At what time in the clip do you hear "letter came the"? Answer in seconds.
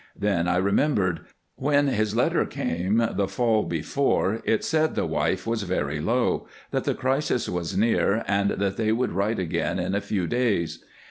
2.15-3.27